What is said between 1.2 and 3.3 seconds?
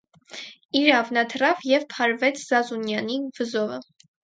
թռավ և փարվեց Զազունյանի